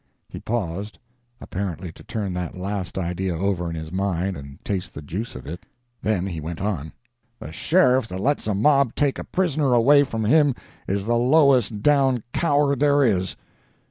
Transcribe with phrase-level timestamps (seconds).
[0.27, 0.97] He paused
[1.39, 5.45] apparently to turn that last idea over in his mind and taste the juice of
[5.45, 5.63] it
[6.01, 6.91] then he went on:
[7.37, 10.55] "The sheriff that lets a mob take a prisoner away from him
[10.87, 13.35] is the lowest down coward there is.